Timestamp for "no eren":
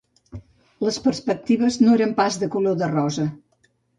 1.83-2.15